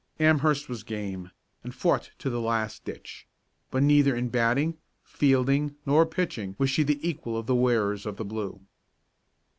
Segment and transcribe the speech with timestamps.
[0.19, 1.29] Amherst was game,
[1.63, 3.27] and fought to the last ditch,
[3.69, 8.17] but neither in batting, fielding nor pitching was she the equal of the wearers of
[8.17, 8.61] the blue.